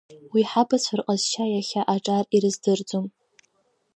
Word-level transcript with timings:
Уи 0.33 0.41
ҳабацәа 0.49 0.93
рҟазшьа 0.99 1.45
иахьа 1.49 1.81
аҿар 1.93 2.25
ирыздырӡом. 2.35 3.05